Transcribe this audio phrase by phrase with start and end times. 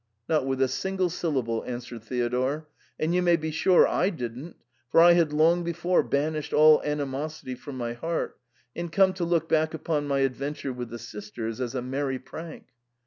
[0.27, 2.67] "Not with a single syllable," answered Theodore,"
[2.99, 4.55] and you may be sure I didn't,
[4.89, 8.39] for I had long before banished all ani mosity from my heart,
[8.75, 12.69] and come to look back upon my adventure with the sisters as a merry prank.